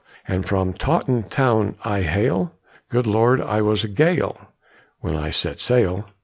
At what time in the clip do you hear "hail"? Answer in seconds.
2.01-2.53